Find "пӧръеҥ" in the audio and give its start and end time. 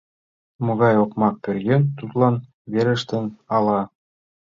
1.43-1.81